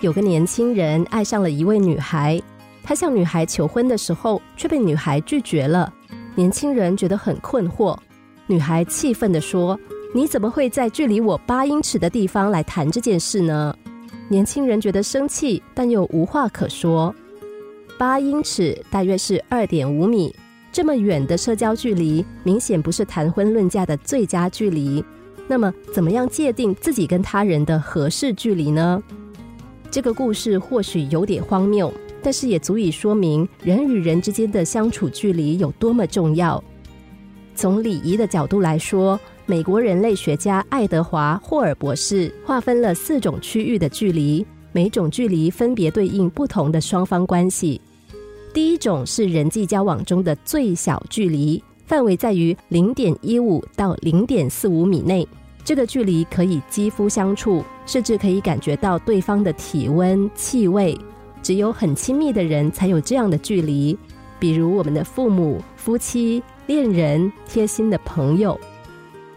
[0.00, 2.40] 有个年轻人爱上了一位女孩，
[2.82, 5.92] 他向女孩求婚的时候却被女孩拒绝了。
[6.34, 7.96] 年轻人觉得很困惑，
[8.46, 9.78] 女孩气愤地说
[10.14, 13.74] ：“你怎么会在距离我八英尺的地方来谈这件事呢？”
[14.28, 17.14] 年轻人觉得生气，但又无话可说。
[17.96, 20.34] 八英尺大约是二点五米，
[20.70, 25.02] 这么远的社交距离，明显不是谈婚论嫁的最佳距离。
[25.48, 29.02] 那么，怎么样界定自己跟他人的合适距离呢？
[29.96, 31.90] 这个故事或许有点荒谬，
[32.22, 36.62] 但是也足以说明人与人之间的相处距离有多么重要。
[37.54, 47.80] 从礼仪的角度来说，美国人类学家爱德华·霍尔博士划分了四种区域的距离，每种距离分别对应不同的双方关系。
[48.52, 55.26] 第一种是人际交往中的最小距离，范围在于零点一五到零点四五米内。
[55.66, 60.96] 这个距离可以肌肤相触，甚至可以感觉到对方的体温、气味。
[61.42, 63.98] 只有很亲密的人才有这样的距离，
[64.38, 68.56] 比如我们的父母、夫妻、恋人、贴心的朋友。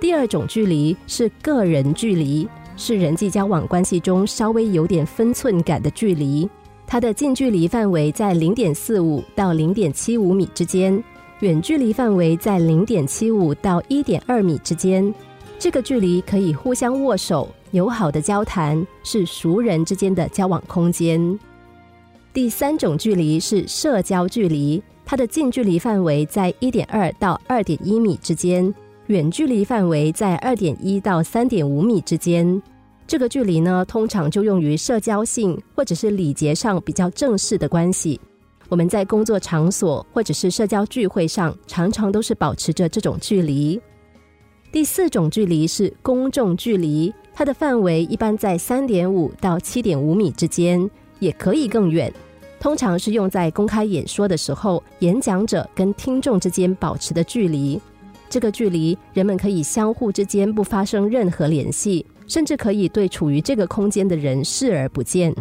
[0.00, 6.48] 第二种距离是个人距离，是人际交往关系中稍微有点分寸感的距离。
[6.86, 11.02] 它的近距离范围在零点四五到零点七五米之间，
[11.40, 15.12] 远距离范围在零点七五到一点二米之间。
[15.62, 21.38] 这个距离可以互相握手、友好的交谈，是熟人之间的交往空间。
[22.32, 28.74] 第三种距离是社交距离，它的近距离范围在一点二到二点一米之间，
[29.06, 32.60] 远距离范围在二点一到三点五米之间。
[33.06, 38.20] 这个距离呢，通常就用于社交性或者是礼节上比较正式的关系。
[38.68, 43.80] 我们在工作场所或者是社交聚会上，常常都是保持着这种距离。
[44.72, 52.10] 第四种距离是公众距离，它的范围一般在三点五到七点五米之间，也可以更远。
[52.58, 57.78] 通常是用在公开演说的时候，演讲者跟听众之间保持的距离。
[58.30, 62.06] 这个距离，人们可以相互之间不发生任何联系。
[62.26, 65.34] 甚至可以对处于这个空间的人视而不见。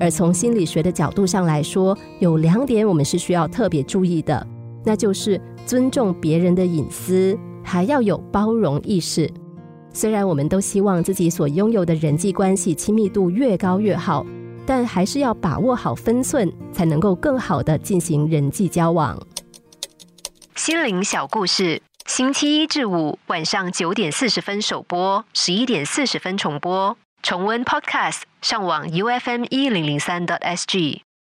[0.00, 4.46] 而从心理学的角度上来说，有两点我们是需要特别注意的，
[4.84, 9.30] 那就是尊重别人的隐私，还要有包容意识。
[9.92, 14.24] 虽然我们都希望自己所拥有的人际关系亲密度越高越好，
[14.64, 19.20] 但还是要把握好分寸，才能够更好的进行人际交往。
[20.54, 21.82] 心灵小故事。
[22.06, 26.96] 星期一至五晚上九点四十分首播，十一点四十分重播。
[27.22, 31.02] 重温 Podcast，上网 U F M 一零零三 t S G。